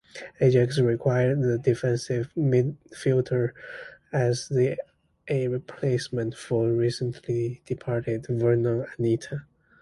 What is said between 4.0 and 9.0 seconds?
as a replacement for recently departed Vurnon